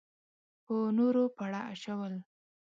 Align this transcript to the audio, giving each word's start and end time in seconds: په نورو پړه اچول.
په 0.65 0.75
نورو 0.97 1.23
پړه 1.37 1.59
اچول. 1.73 2.13